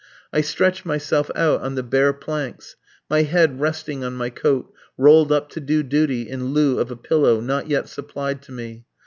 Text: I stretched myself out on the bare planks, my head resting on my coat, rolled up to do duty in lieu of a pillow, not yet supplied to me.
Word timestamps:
I 0.33 0.41
stretched 0.41 0.83
myself 0.83 1.29
out 1.35 1.61
on 1.61 1.75
the 1.75 1.83
bare 1.83 2.11
planks, 2.11 2.75
my 3.07 3.21
head 3.21 3.59
resting 3.59 4.03
on 4.03 4.15
my 4.15 4.31
coat, 4.31 4.73
rolled 4.97 5.31
up 5.31 5.47
to 5.51 5.59
do 5.59 5.83
duty 5.83 6.27
in 6.27 6.45
lieu 6.53 6.79
of 6.79 6.89
a 6.89 6.95
pillow, 6.97 7.39
not 7.39 7.69
yet 7.69 7.87
supplied 7.87 8.41
to 8.41 8.51
me. 8.51 8.85